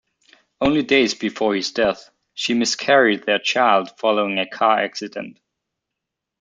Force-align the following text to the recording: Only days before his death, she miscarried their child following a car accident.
Only 0.59 0.81
days 0.81 1.13
before 1.13 1.53
his 1.53 1.71
death, 1.73 2.09
she 2.33 2.55
miscarried 2.55 3.23
their 3.27 3.37
child 3.37 3.91
following 3.99 4.39
a 4.39 4.49
car 4.49 4.79
accident. 4.79 5.37